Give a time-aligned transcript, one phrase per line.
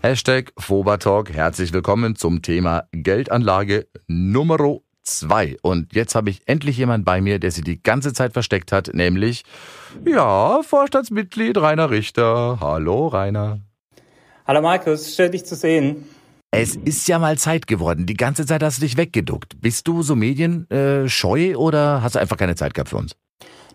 [0.00, 1.34] Hashtag Fobertalk.
[1.34, 5.56] Herzlich willkommen zum Thema Geldanlage Nummer 2.
[5.62, 8.94] Und jetzt habe ich endlich jemand bei mir, der sie die ganze Zeit versteckt hat,
[8.94, 9.42] nämlich,
[10.06, 12.58] ja, Vorstandsmitglied Rainer Richter.
[12.60, 13.58] Hallo, Rainer.
[14.46, 15.16] Hallo, Markus.
[15.16, 16.04] Schön, dich zu sehen.
[16.52, 18.06] Es ist ja mal Zeit geworden.
[18.06, 19.60] Die ganze Zeit hast du dich weggeduckt.
[19.60, 23.16] Bist du so medienscheu oder hast du einfach keine Zeit gehabt für uns?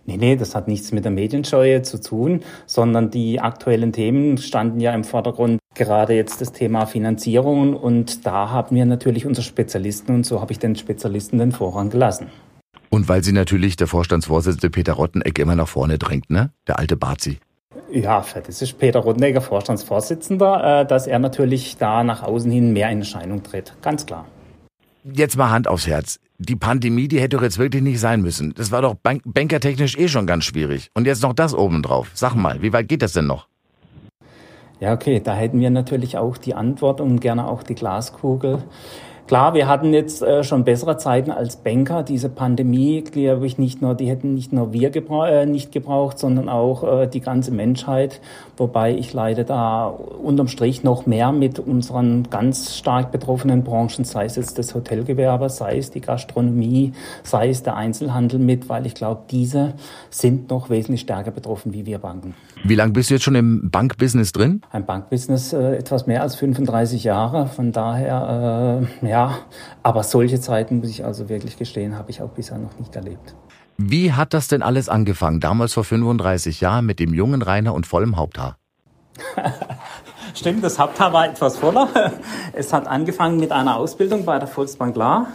[0.05, 4.81] Nee, nee, das hat nichts mit der Medienscheue zu tun, sondern die aktuellen Themen standen
[4.81, 5.59] ja im Vordergrund.
[5.75, 10.52] Gerade jetzt das Thema Finanzierung und da haben wir natürlich unsere Spezialisten und so habe
[10.52, 12.27] ich den Spezialisten den Vorrang gelassen.
[12.89, 16.52] Und weil sie natürlich der Vorstandsvorsitzende Peter Rotteneck immer nach vorne drängt, ne?
[16.67, 17.39] Der alte Bazi.
[17.89, 22.92] Ja, das ist Peter Rottenegger, Vorstandsvorsitzender, äh, dass er natürlich da nach außen hin mehr
[22.92, 23.73] in Erscheinung tritt.
[23.81, 24.25] Ganz klar.
[25.03, 28.53] Jetzt mal Hand aufs Herz die Pandemie, die hätte doch jetzt wirklich nicht sein müssen.
[28.53, 30.89] Das war doch bank bankertechnisch eh schon ganz schwierig.
[30.94, 32.11] Und jetzt noch das obendrauf.
[32.13, 33.47] Sag mal, wie weit geht das denn noch?
[34.80, 38.64] Ja, okay, da hätten wir natürlich auch die Antwort und gerne auch die Glaskugel.
[39.25, 42.03] Klar, wir hatten jetzt äh, schon bessere Zeiten als Banker.
[42.03, 46.19] Diese Pandemie, glaube ich, nicht nur, die hätten nicht nur wir gebra äh, nicht gebraucht,
[46.19, 48.19] sondern auch äh, die ganze Menschheit.
[48.57, 54.25] Wobei ich leide da unterm Strich noch mehr mit unseren ganz stark betroffenen Branchen, sei
[54.25, 56.91] es jetzt das Hotelgewerbe, sei es die Gastronomie,
[57.23, 59.73] sei es der Einzelhandel mit, weil ich glaube, diese
[60.09, 62.35] sind noch wesentlich stärker betroffen wie wir Banken.
[62.65, 64.61] Wie lange bist du jetzt schon im Bankbusiness drin?
[64.69, 67.47] Ein Bankbusiness äh, etwas mehr als 35 Jahre.
[67.47, 69.38] Von daher, äh, ja,
[69.83, 73.36] aber solche Zeiten, muss ich also wirklich gestehen, habe ich auch bisher noch nicht erlebt.
[73.78, 77.86] Wie hat das denn alles angefangen, damals vor 35 Jahren mit dem jungen Rainer und
[77.86, 78.58] vollem Haupthaar?
[80.33, 81.89] Stimmt, das Haupthaar war etwas voller.
[82.54, 85.27] Es hat angefangen mit einer Ausbildung bei der Volksbank La.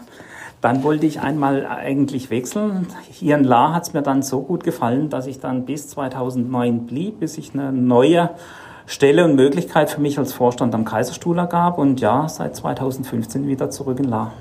[0.61, 2.89] Dann wollte ich einmal eigentlich wechseln.
[3.09, 6.87] Hier in La hat es mir dann so gut gefallen, dass ich dann bis 2009
[6.87, 8.31] blieb, bis ich eine neue
[8.89, 13.69] Stelle und Möglichkeit für mich als Vorstand am Kaiserstuhl ergab und ja, seit 2015 wieder
[13.69, 14.33] zurück in La.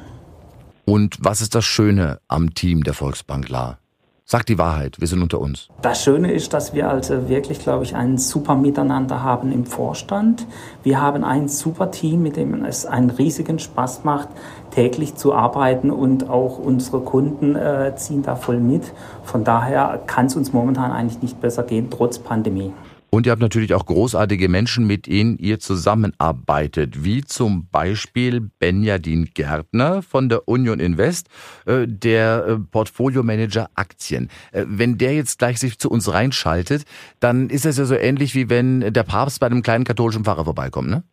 [0.86, 3.78] Und was ist das Schöne am Team der Volksbank La?
[4.24, 5.68] Sag die Wahrheit, wir sind unter uns.
[5.82, 10.48] Das Schöne ist, dass wir also wirklich, glaube ich, ein super Miteinander haben im Vorstand.
[10.82, 14.30] Wir haben ein super Team, mit dem es einen riesigen Spaß macht,
[14.72, 18.94] täglich zu arbeiten und auch unsere Kunden äh, ziehen da voll mit.
[19.24, 22.72] Von daher kann es uns momentan eigentlich nicht besser gehen, trotz Pandemie.
[23.10, 29.30] Und ihr habt natürlich auch großartige Menschen, mit denen ihr zusammenarbeitet, wie zum Beispiel Benjadin
[29.34, 31.28] Gärtner von der Union Invest,
[31.66, 34.30] äh, der äh, Portfolio-Manager Aktien.
[34.52, 36.84] Äh, wenn der jetzt gleich sich zu uns reinschaltet,
[37.20, 40.46] dann ist das ja so ähnlich wie wenn der Papst bei einem kleinen katholischen Pfarrer
[40.46, 41.04] vorbeikommt, ne?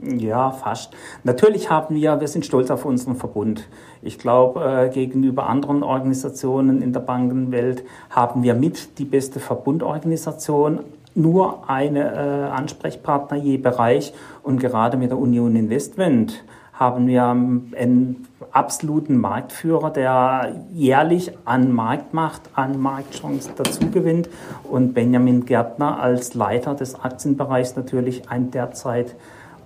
[0.00, 0.94] Ja, fast.
[1.24, 3.68] Natürlich haben wir, wir sind stolz auf unseren Verbund.
[4.00, 10.80] Ich glaube, äh, gegenüber anderen Organisationen in der Bankenwelt haben wir mit die beste Verbundorganisation
[11.18, 14.14] nur eine äh, Ansprechpartner je Bereich.
[14.42, 22.42] Und gerade mit der Union Investment haben wir einen absoluten Marktführer, der jährlich an Marktmacht,
[22.54, 24.28] an Marktchancen dazugewinnt.
[24.62, 29.16] Und Benjamin Gärtner als Leiter des Aktienbereichs natürlich ein derzeit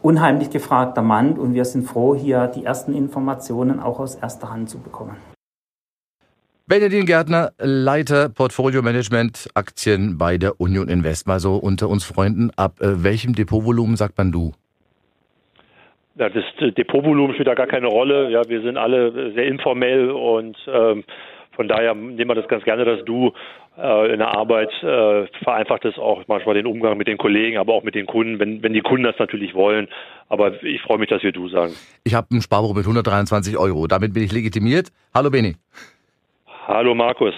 [0.01, 1.39] unheimlich gefragter Mann.
[1.39, 5.32] Und wir sind froh, hier die ersten Informationen auch aus erster Hand zu bekommen.
[6.69, 11.27] Benjamin Gärtner, Leiter Portfolio Management Aktien bei der Union Invest.
[11.27, 14.53] Mal so unter uns Freunden, ab äh, welchem Depotvolumen sagt man du?
[16.15, 16.45] Ja, das
[16.77, 18.31] Depotvolumen spielt da gar keine Rolle.
[18.31, 21.03] Ja, wir sind alle sehr informell und ähm,
[21.57, 23.33] von daher nehmen wir das ganz gerne, dass du
[23.77, 27.75] äh, in der Arbeit äh, vereinfacht es auch manchmal den Umgang mit den Kollegen, aber
[27.75, 29.89] auch mit den Kunden, wenn, wenn die Kunden das natürlich wollen.
[30.29, 31.75] Aber ich freue mich, dass wir du sagen.
[32.05, 33.89] Ich habe ein Sparbuch mit 123 Euro.
[33.89, 34.89] Damit bin ich legitimiert.
[35.13, 35.57] Hallo Beni.
[36.67, 37.35] Hallo Markus.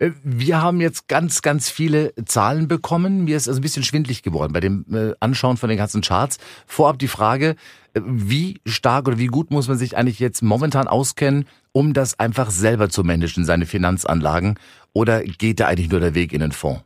[0.00, 3.24] Äh, wir haben jetzt ganz, ganz viele Zahlen bekommen.
[3.24, 6.38] Mir ist also ein bisschen schwindlig geworden bei dem äh, Anschauen von den ganzen Charts.
[6.66, 7.54] Vorab die Frage,
[7.94, 12.18] äh, wie stark oder wie gut muss man sich eigentlich jetzt momentan auskennen, um das
[12.18, 14.58] einfach selber zu managen, seine Finanzanlagen?
[14.92, 16.84] Oder geht da eigentlich nur der Weg in den Fonds?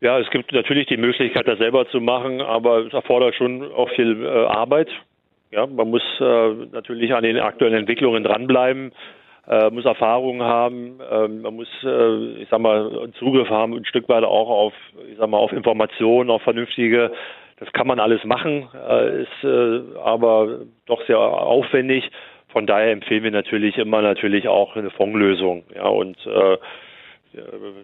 [0.00, 3.88] Ja, es gibt natürlich die Möglichkeit, das selber zu machen, aber es erfordert schon auch
[3.94, 4.88] viel Arbeit.
[5.52, 8.92] Ja, man muss natürlich an den aktuellen Entwicklungen dranbleiben
[9.52, 14.08] äh, muss Erfahrung haben, ähm, man muss, äh, ich sag mal, Zugriff haben, ein Stück
[14.08, 14.72] weit auch auf,
[15.10, 17.12] ich sag mal, auf Informationen, auf vernünftige.
[17.58, 22.10] Das kann man alles machen, äh, ist äh, aber doch sehr aufwendig.
[22.48, 25.64] von daher empfehlen wir natürlich immer natürlich auch eine Fondslösung.
[25.74, 26.56] Ja, und äh,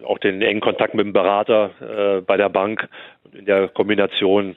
[0.05, 2.87] auch den engen Kontakt mit dem Berater äh, bei der Bank.
[3.31, 4.55] In der Kombination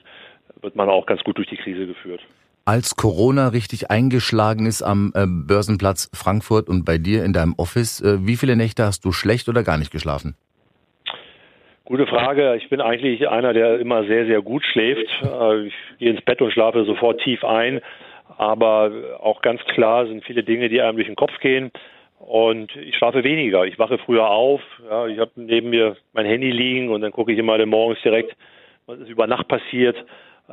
[0.61, 2.21] wird man auch ganz gut durch die Krise geführt.
[2.65, 7.99] Als Corona richtig eingeschlagen ist am äh, Börsenplatz Frankfurt und bei dir in deinem Office,
[7.99, 10.37] äh, wie viele Nächte hast du schlecht oder gar nicht geschlafen?
[11.83, 12.55] Gute Frage.
[12.55, 15.09] Ich bin eigentlich einer, der immer sehr, sehr gut schläft.
[15.23, 17.81] Äh, ich gehe ins Bett und schlafe sofort tief ein.
[18.37, 21.69] Aber auch ganz klar sind viele Dinge, die einem durch den Kopf gehen.
[22.17, 23.65] Und ich schlafe weniger.
[23.65, 24.61] Ich wache früher auf.
[24.89, 28.37] Ja, ich habe neben mir mein Handy liegen und dann gucke ich immer morgens direkt,
[28.85, 29.97] was ist über Nacht passiert.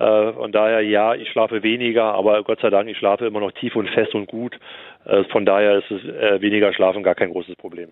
[0.00, 3.52] Äh, von daher, ja, ich schlafe weniger, aber Gott sei Dank, ich schlafe immer noch
[3.52, 4.58] tief und fest und gut.
[5.04, 7.90] Äh, von daher ist es äh, weniger Schlafen gar kein großes Problem.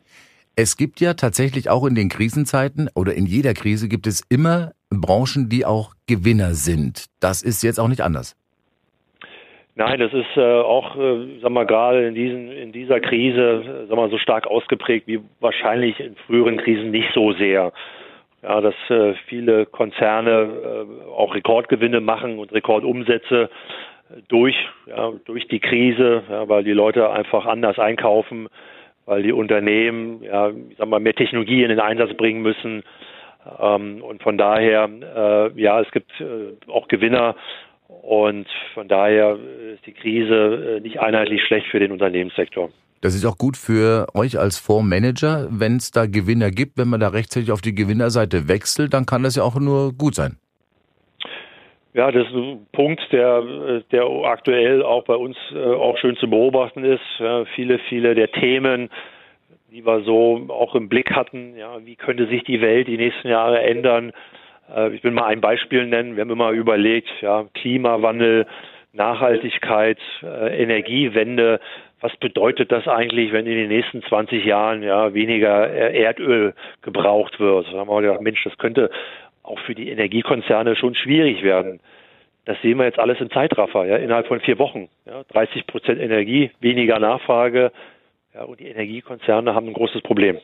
[0.56, 4.72] Es gibt ja tatsächlich auch in den Krisenzeiten oder in jeder Krise gibt es immer
[4.88, 7.04] Branchen, die auch Gewinner sind.
[7.20, 8.34] Das ist jetzt auch nicht anders.
[9.74, 13.86] Nein, das ist äh, auch, äh, sag mal, gerade in diesen in dieser Krise, äh,
[13.86, 17.72] sag mal, so stark ausgeprägt wie wahrscheinlich in früheren Krisen nicht so sehr.
[18.42, 23.50] Ja, dass äh, viele Konzerne äh, auch Rekordgewinne machen und Rekordumsätze
[24.28, 24.56] durch
[24.86, 28.48] ja, durch die Krise, ja, weil die Leute einfach anders einkaufen,
[29.06, 32.84] weil die Unternehmen, ja, ich sag mal, mehr Technologie in den Einsatz bringen müssen.
[33.60, 37.34] Ähm, und von daher, äh, ja, es gibt äh, auch Gewinner
[37.88, 39.38] und von daher
[39.74, 42.70] ist die Krise äh, nicht einheitlich schlecht für den Unternehmenssektor.
[43.00, 47.00] Das ist auch gut für euch als Fondsmanager, wenn es da Gewinner gibt, wenn man
[47.00, 50.36] da rechtzeitig auf die Gewinnerseite wechselt, dann kann das ja auch nur gut sein.
[51.94, 56.28] Ja, das ist ein Punkt, der, der aktuell auch bei uns äh, auch schön zu
[56.28, 57.00] beobachten ist.
[57.54, 58.88] Viele, viele der Themen,
[59.70, 63.28] die wir so auch im Blick hatten, ja, wie könnte sich die Welt die nächsten
[63.28, 64.12] Jahre ändern,
[64.74, 66.16] äh, ich will mal ein Beispiel nennen.
[66.16, 68.46] Wir haben immer überlegt, ja, Klimawandel,
[68.92, 71.60] Nachhaltigkeit, äh, Energiewende.
[72.00, 77.40] Was bedeutet das eigentlich, wenn in den nächsten 20 Jahren ja weniger äh, Erdöl gebraucht
[77.40, 77.66] wird?
[77.72, 78.90] Da haben wir gedacht, Mensch, das könnte
[79.42, 81.80] auch für die Energiekonzerne schon schwierig werden.
[82.44, 84.88] Das sehen wir jetzt alles im Zeitraffer, ja, innerhalb von vier Wochen.
[85.06, 87.72] Ja, 30 Prozent Energie, weniger Nachfrage,
[88.34, 90.38] ja, und die Energiekonzerne haben ein großes Problem.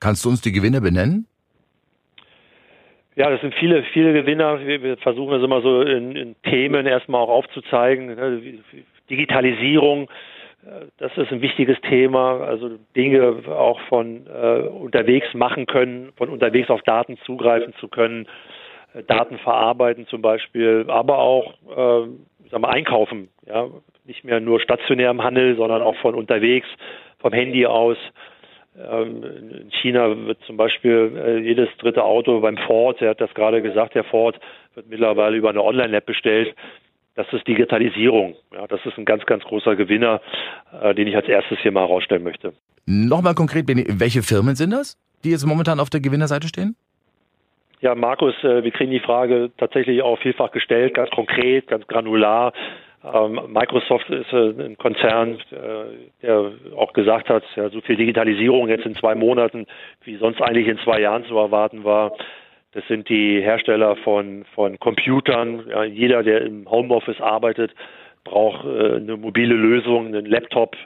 [0.00, 1.26] Kannst du uns die Gewinne benennen?
[3.14, 4.60] Ja, das sind viele, viele Gewinner.
[4.66, 8.06] Wir versuchen das immer so in, in Themen erstmal auch aufzuzeigen.
[8.06, 8.42] Ne,
[9.08, 10.10] Digitalisierung,
[10.98, 12.40] das ist ein wichtiges Thema.
[12.40, 18.26] Also Dinge auch von äh, unterwegs machen können, von unterwegs auf Daten zugreifen zu können,
[18.94, 22.08] äh, Daten verarbeiten zum Beispiel, aber auch äh,
[22.50, 23.28] sagen wir, einkaufen.
[23.46, 23.68] Ja,
[24.04, 26.68] nicht mehr nur stationär im Handel, sondern auch von unterwegs,
[27.18, 27.96] vom Handy aus.
[28.78, 33.32] Ähm, in China wird zum Beispiel äh, jedes dritte Auto beim Ford, er hat das
[33.34, 34.38] gerade gesagt, der Ford
[34.74, 36.54] wird mittlerweile über eine Online-App bestellt.
[37.16, 38.36] Das ist Digitalisierung.
[38.52, 40.20] Ja, das ist ein ganz, ganz großer Gewinner,
[40.80, 42.52] äh, den ich als erstes hier mal herausstellen möchte.
[42.84, 46.76] Nochmal konkret, welche Firmen sind das, die jetzt momentan auf der Gewinnerseite stehen?
[47.80, 52.52] Ja, Markus, äh, wir kriegen die Frage tatsächlich auch vielfach gestellt, ganz konkret, ganz granular.
[53.02, 58.68] Ähm, Microsoft ist äh, ein Konzern, äh, der auch gesagt hat, ja, so viel Digitalisierung
[58.68, 59.66] jetzt in zwei Monaten,
[60.04, 62.12] wie sonst eigentlich in zwei Jahren zu erwarten war.
[62.76, 65.64] Das sind die Hersteller von, von Computern.
[65.70, 67.74] Ja, jeder, der im Homeoffice arbeitet,
[68.22, 70.76] braucht äh, eine mobile Lösung, einen Laptop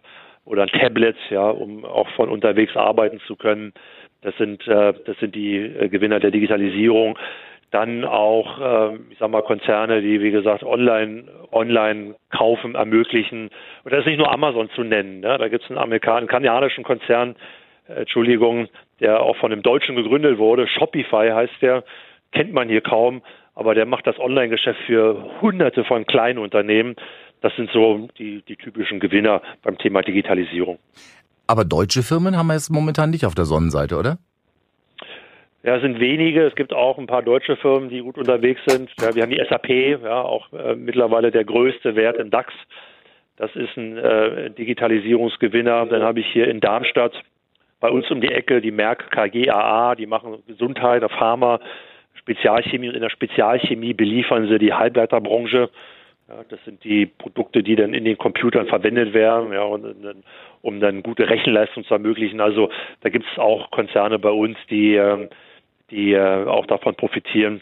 [0.45, 3.73] oder ein Tablet, ja, um auch von unterwegs arbeiten zu können.
[4.23, 7.19] Das sind, äh, das sind die äh, Gewinner der Digitalisierung
[7.73, 13.51] dann auch, äh, ich sag mal, Konzerne, die wie gesagt online online kaufen ermöglichen.
[13.83, 15.19] Und das ist nicht nur Amazon zu nennen.
[15.19, 15.39] Ne?
[15.39, 17.35] Da gibt es einen amerikanischen, kanadischen Konzern,
[17.89, 18.69] äh, Entschuldigung,
[19.01, 20.69] der auch von einem Deutschen gegründet wurde.
[20.69, 21.85] Shopify heißt der,
[22.33, 23.23] kennt man hier kaum,
[23.55, 26.97] aber der macht das Online-Geschäft für Hunderte von kleinen Unternehmen.
[27.41, 30.79] Das sind so die, die typischen Gewinner beim Thema Digitalisierung.
[31.47, 34.19] Aber deutsche Firmen haben wir jetzt momentan nicht auf der Sonnenseite, oder?
[35.63, 36.47] Ja, es sind wenige.
[36.47, 38.91] Es gibt auch ein paar deutsche Firmen, die gut unterwegs sind.
[39.01, 39.69] Ja, wir haben die SAP,
[40.03, 42.53] ja, auch äh, mittlerweile der größte Wert im DAX.
[43.37, 45.87] Das ist ein äh, Digitalisierungsgewinner.
[45.87, 47.13] Dann habe ich hier in Darmstadt
[47.81, 51.61] bei uns um die Ecke die Merck KGAA, die machen Gesundheit, Pharma,
[52.15, 55.71] Spezialchemie und in der Spezialchemie beliefern sie die Halbleiterbranche.
[56.29, 59.85] Ja, das sind die Produkte, die dann in den Computern verwendet werden, ja, und,
[60.63, 62.41] um dann gute Rechenleistung zu ermöglichen.
[62.41, 62.71] Also
[63.01, 65.29] da gibt es auch Konzerne bei uns, die ähm,
[65.91, 67.61] die äh, auch davon profitieren.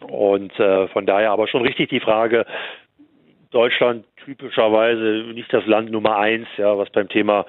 [0.00, 2.44] Und äh, von daher aber schon richtig die Frage,
[3.50, 7.46] Deutschland typischerweise nicht das Land Nummer eins, ja, was beim Thema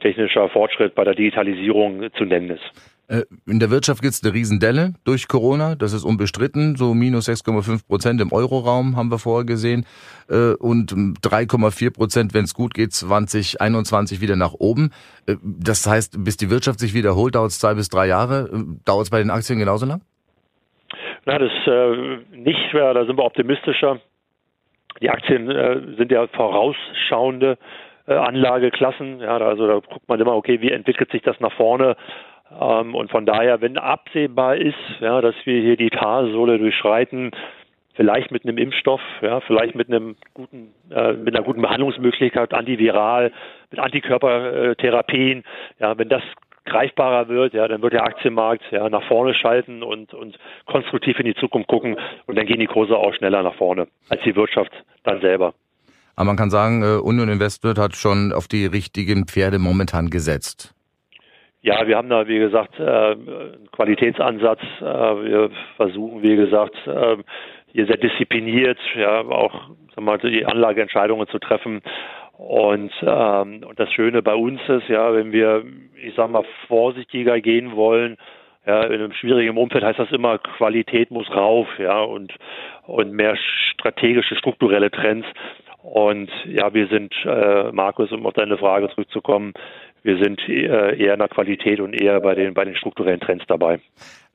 [0.00, 2.72] technischer Fortschritt bei der Digitalisierung zu nennen ist.
[3.08, 6.76] Äh, in der Wirtschaft gibt es eine Riesendelle durch Corona, das ist unbestritten.
[6.76, 9.86] So minus 6,5 Prozent im Euroraum haben wir vorher gesehen
[10.28, 14.90] äh, und 3,4 Prozent, wenn es gut geht, 2021 wieder nach oben.
[15.26, 18.48] Äh, das heißt, bis die Wirtschaft sich wiederholt, dauert es zwei bis drei Jahre.
[18.84, 20.00] Dauert es bei den Aktien genauso lang?
[21.26, 24.00] Na, das äh, nicht, da sind wir optimistischer.
[25.00, 29.20] Die Aktien äh, sind ja vorausschauende äh, Anlageklassen.
[29.20, 31.96] Ja, also da guckt man immer, okay, wie entwickelt sich das nach vorne?
[32.60, 37.32] Ähm, und von daher, wenn absehbar ist, ja, dass wir hier die Talsohle durchschreiten,
[37.94, 43.32] vielleicht mit einem Impfstoff, ja, vielleicht mit einem guten, äh, mit einer guten Behandlungsmöglichkeit, antiviral,
[43.70, 45.44] mit Antikörpertherapien,
[45.80, 46.22] ja, wenn das
[46.66, 51.26] greifbarer wird, ja, dann wird der Aktienmarkt ja nach vorne schalten und, und konstruktiv in
[51.26, 51.96] die Zukunft gucken
[52.26, 54.72] und dann gehen die Kurse auch schneller nach vorne als die Wirtschaft
[55.04, 55.54] dann selber.
[56.16, 60.74] Aber man kann sagen, äh, Union Investment hat schon auf die richtigen Pferde momentan gesetzt.
[61.60, 64.60] Ja, wir haben da, wie gesagt, äh, einen Qualitätsansatz.
[64.80, 66.76] Äh, wir versuchen, wie gesagt,
[67.72, 69.70] hier sehr diszipliniert, ja, auch
[70.00, 71.82] mal, die Anlageentscheidungen zu treffen.
[72.38, 75.64] Und, ähm, und das Schöne bei uns ist, ja, wenn wir,
[76.02, 78.16] ich sag mal, vorsichtiger gehen wollen,
[78.66, 82.32] ja, in einem schwierigen Umfeld heißt das immer, Qualität muss rauf, ja, und,
[82.86, 83.36] und mehr
[83.72, 85.26] strategische, strukturelle Trends.
[85.86, 89.54] Und ja, wir sind, äh, Markus, um auf deine Frage zurückzukommen,
[90.02, 93.44] wir sind äh, eher in der Qualität und eher bei den, bei den strukturellen Trends
[93.46, 93.78] dabei.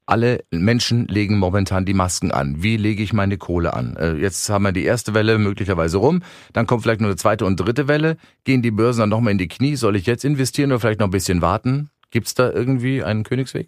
[0.05, 2.55] Alle Menschen legen momentan die Masken an.
[2.60, 3.98] Wie lege ich meine Kohle an?
[4.00, 7.43] Äh, jetzt haben wir die erste Welle möglicherweise rum, dann kommt vielleicht noch eine zweite
[7.43, 8.15] und dritte Welle.
[8.46, 9.75] Gehen die Börsen dann nochmal in die Knie?
[9.75, 11.89] Soll ich jetzt investieren oder vielleicht noch ein bisschen warten?
[12.12, 13.67] Gibt es da irgendwie einen Königsweg?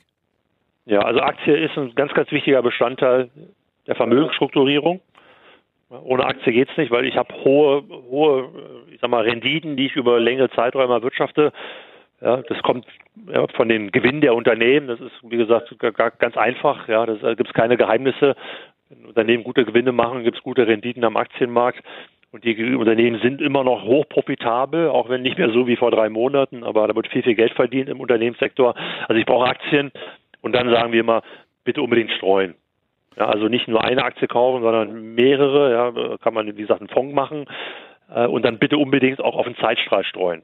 [0.86, 3.30] Ja, also Aktie ist ein ganz, ganz wichtiger Bestandteil
[3.88, 5.02] der Vermögensstrukturierung.
[6.04, 8.50] Ohne Aktie geht's nicht, weil ich habe hohe, hohe,
[8.92, 11.52] ich sag mal, Renditen, die ich über längere Zeiträume erwirtschafte.
[12.22, 12.86] Ja, das kommt
[13.32, 14.88] ja, von den Gewinnen der Unternehmen.
[14.88, 16.88] Das ist, wie gesagt, ganz einfach.
[16.88, 18.36] Ja, da gibt es keine Geheimnisse.
[18.90, 21.84] Wenn Unternehmen gute Gewinne machen, gibt es gute Renditen am Aktienmarkt.
[22.32, 25.92] Und die Unternehmen sind immer noch hoch profitabel, auch wenn nicht mehr so wie vor
[25.92, 28.74] drei Monaten, aber da wird viel, viel Geld verdient im Unternehmenssektor.
[29.08, 29.92] Also ich brauche Aktien
[30.42, 31.22] und dann sagen wir immer,
[31.64, 32.56] bitte unbedingt streuen.
[33.18, 35.72] Ja, also nicht nur eine Aktie kaufen, sondern mehrere.
[35.72, 37.46] Ja, kann man, wie gesagt, einen Fonds machen.
[38.14, 40.44] Äh, und dann bitte unbedingt auch auf den Zeitstrahl streuen.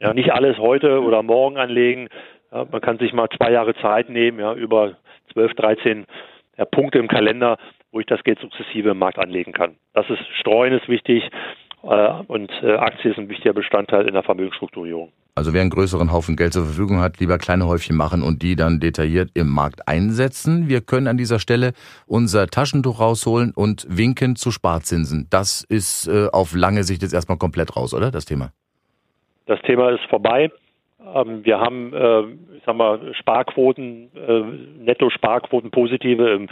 [0.00, 2.08] Ja, nicht alles heute oder morgen anlegen.
[2.52, 4.96] Ja, man kann sich mal zwei Jahre Zeit nehmen, ja, über
[5.32, 6.06] 12, 13
[6.58, 7.58] ja, Punkte im Kalender,
[7.92, 9.76] wo ich das Geld sukzessive im Markt anlegen kann.
[9.94, 11.22] Das ist Streuen ist wichtig
[11.86, 15.12] und äh, Aktie ist ein wichtiger Bestandteil in der Vermögensstrukturierung.
[15.36, 18.56] Also wer einen größeren Haufen Geld zur Verfügung hat, lieber kleine Häufchen machen und die
[18.56, 20.68] dann detailliert im Markt einsetzen.
[20.68, 21.72] Wir können an dieser Stelle
[22.06, 25.26] unser Taschentuch rausholen und winken zu Sparzinsen.
[25.30, 28.50] Das ist äh, auf lange Sicht jetzt erstmal komplett raus, oder das Thema?
[29.44, 30.50] Das Thema ist vorbei.
[31.14, 32.20] Ähm, wir haben, äh,
[32.56, 36.48] ich sag mal, Sparquoten, äh, Netto-Sparquoten positive im,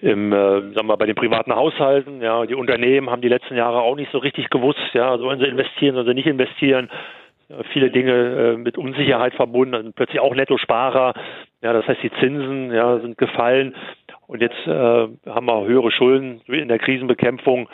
[0.00, 2.20] im äh, sag mal, bei den privaten Haushalten.
[2.22, 5.46] Ja, die Unternehmen haben die letzten Jahre auch nicht so richtig gewusst, ja, sollen sie
[5.46, 6.88] investieren, sollen sie nicht investieren.
[7.48, 11.14] Ja, viele Dinge mit Unsicherheit verbunden, also plötzlich auch Netto-Sparer.
[11.62, 13.74] Ja, das heißt, die Zinsen ja, sind gefallen.
[14.26, 17.68] Und jetzt äh, haben wir höhere Schulden in der Krisenbekämpfung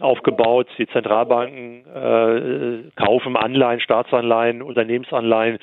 [0.00, 0.68] aufgebaut.
[0.78, 5.58] Die Zentralbanken äh, kaufen Anleihen, Staatsanleihen, Unternehmensanleihen.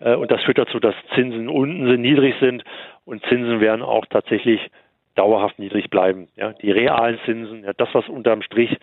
[0.00, 2.64] Äh, und das führt dazu, dass Zinsen unten sind, niedrig sind.
[3.04, 4.60] Und Zinsen werden auch tatsächlich
[5.14, 6.28] dauerhaft niedrig bleiben.
[6.36, 8.76] Ja, die realen Zinsen, ja, das, was unterm Strich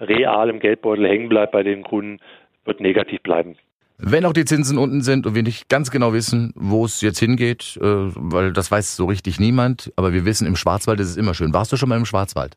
[0.00, 2.20] real im Geldbeutel hängen bleibt bei den Kunden,
[2.64, 3.56] wird negativ bleiben.
[4.02, 7.18] Wenn auch die Zinsen unten sind und wir nicht ganz genau wissen, wo es jetzt
[7.18, 11.16] hingeht, äh, weil das weiß so richtig niemand, aber wir wissen, im Schwarzwald ist es
[11.18, 11.52] immer schön.
[11.52, 12.56] Warst du schon mal im Schwarzwald?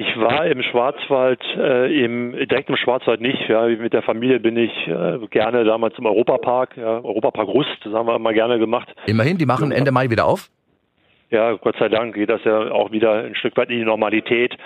[0.00, 3.48] Ich war im Schwarzwald, äh, im, direkt im Schwarzwald nicht.
[3.48, 3.66] Ja.
[3.66, 8.06] Mit der Familie bin ich äh, gerne damals im Europapark, ja, Europapark Rust, das haben
[8.06, 8.88] wir immer gerne gemacht.
[9.06, 10.50] Immerhin, die machen Ende Mai wieder auf?
[11.30, 14.56] Ja, Gott sei Dank geht das ja auch wieder ein Stück weit in die Normalität.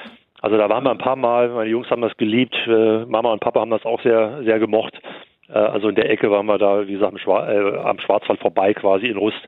[0.43, 3.41] Also da waren wir ein paar Mal, meine Jungs haben das geliebt, äh, Mama und
[3.41, 5.01] Papa haben das auch sehr, sehr gemocht.
[5.49, 8.75] Äh, also in der Ecke waren wir da, wie gesagt, Schwar äh, am Schwarzwald vorbei
[8.75, 9.41] quasi in Rust,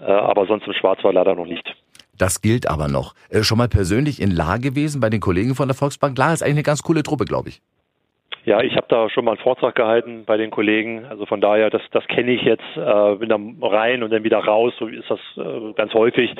[0.00, 1.76] äh, aber sonst im Schwarzwald leider noch nicht.
[2.18, 3.14] Das gilt aber noch.
[3.30, 6.16] Äh, schon mal persönlich in La gewesen bei den Kollegen von der Volksbank?
[6.18, 7.60] La ist eigentlich eine ganz coole Truppe, glaube ich.
[8.44, 11.04] Ja, ich habe da schon mal einen Vortrag gehalten bei den Kollegen.
[11.06, 12.76] Also von daher, das, das kenne ich jetzt.
[12.76, 14.72] Äh, bin da rein und dann wieder raus.
[14.78, 16.32] So ist das äh, ganz häufig,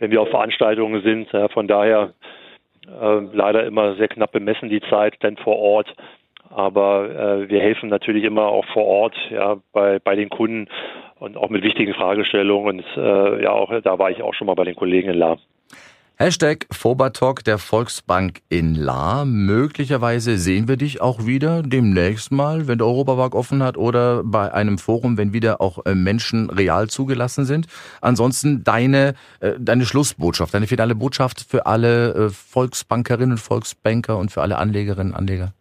[0.00, 1.28] wenn wir auf Veranstaltungen sind.
[1.52, 2.14] Von daher
[2.86, 5.94] äh, leider immer sehr knapp bemessen die Zeit, denn vor Ort.
[6.54, 10.68] Aber äh, wir helfen natürlich immer auch vor Ort, ja, bei, bei den Kunden
[11.18, 12.80] und auch mit wichtigen Fragestellungen.
[12.80, 15.38] Und äh, ja, auch da war ich auch schon mal bei den Kollegen in La.
[16.16, 19.24] Hashtag Fobertalk der Volksbank in La.
[19.24, 24.52] Möglicherweise sehen wir dich auch wieder demnächst mal, wenn der Europapark offen hat oder bei
[24.52, 27.66] einem Forum, wenn wieder auch äh, Menschen real zugelassen sind.
[28.00, 34.42] Ansonsten deine, äh, deine Schlussbotschaft, deine finale Botschaft für alle äh, Volksbankerinnen, Volksbanker und für
[34.42, 35.54] alle Anlegerinnen und Anleger.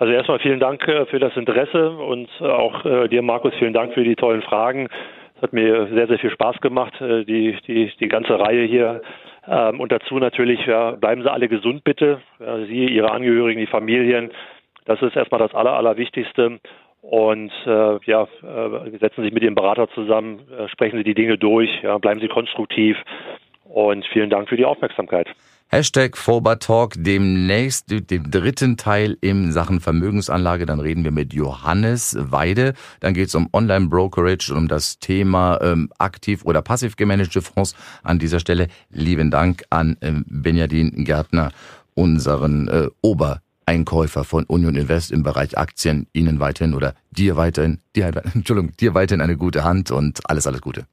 [0.00, 4.16] Also erstmal vielen Dank für das Interesse und auch dir, Markus, vielen Dank für die
[4.16, 4.88] tollen Fragen.
[5.36, 9.02] Es hat mir sehr, sehr viel Spaß gemacht, die, die, die ganze Reihe hier
[9.46, 12.20] ähm, und dazu natürlich, ja, bleiben Sie alle gesund bitte.
[12.66, 14.30] Sie, Ihre Angehörigen, die Familien.
[14.84, 16.60] Das ist erstmal das Aller, Allerwichtigste.
[17.02, 21.14] Und äh, ja, äh, setzen Sie sich mit Ihrem Berater zusammen, äh, sprechen Sie die
[21.14, 22.96] Dinge durch, ja, bleiben Sie konstruktiv.
[23.64, 25.28] Und vielen Dank für die Aufmerksamkeit.
[25.72, 26.16] Hashtag
[26.58, 30.66] Talk demnächst dem dritten Teil im Sachen Vermögensanlage.
[30.66, 32.74] Dann reden wir mit Johannes Weide.
[32.98, 37.76] Dann geht es um Online-Brokerage und um das Thema ähm, aktiv oder passiv gemanagte Fonds.
[38.02, 41.52] An dieser Stelle lieben Dank an ähm, Benjamin Gärtner,
[41.94, 46.08] unseren äh, Obereinkäufer von Union Invest im Bereich Aktien.
[46.12, 50.62] Ihnen weiterhin oder dir weiterhin, dir, Entschuldigung, dir weiterhin eine gute Hand und alles, alles
[50.62, 50.86] Gute.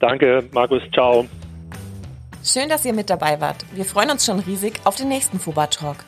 [0.00, 0.82] Danke, Markus.
[0.92, 1.28] Ciao.
[2.50, 3.66] Schön, dass ihr mit dabei wart.
[3.74, 5.98] Wir freuen uns schon riesig auf den nächsten Fuba Talk.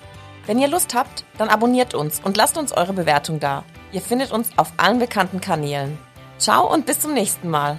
[0.47, 3.63] Wenn ihr Lust habt, dann abonniert uns und lasst uns eure Bewertung da.
[3.93, 5.99] Ihr findet uns auf allen bekannten Kanälen.
[6.39, 7.79] Ciao und bis zum nächsten Mal.